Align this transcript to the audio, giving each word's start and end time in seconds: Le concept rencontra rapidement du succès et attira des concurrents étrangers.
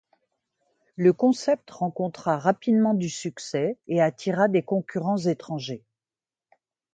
Le 0.95 1.13
concept 1.13 1.69
rencontra 1.69 2.39
rapidement 2.39 2.95
du 2.95 3.07
succès 3.07 3.77
et 3.85 4.01
attira 4.01 4.47
des 4.47 4.63
concurrents 4.63 5.19
étrangers. 5.19 5.83